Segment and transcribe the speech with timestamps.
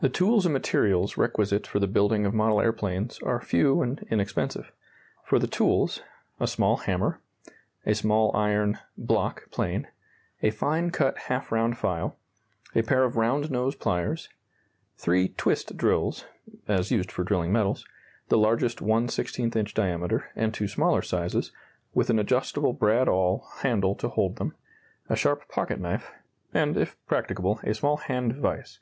[0.00, 4.70] The tools and materials requisite for the building of model aeroplanes are few and inexpensive.
[5.24, 6.02] For the tools
[6.38, 7.18] a small hammer;
[7.84, 9.88] a small iron "block" plane;
[10.40, 12.16] a fine cut half round file;
[12.76, 14.28] a pair of round nose pliers;
[14.96, 16.26] three twist drills
[16.68, 17.84] (as used for drilling metals),
[18.28, 21.50] the largest 1/16 inch diameter, and two smaller sizes,
[21.92, 24.54] with an adjustable brad awl handle to hold them;
[25.10, 26.12] a sharp pocket knife;
[26.52, 28.78] and, if practicable, a small hand vise.